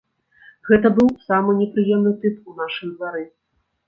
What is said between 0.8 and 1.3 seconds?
быў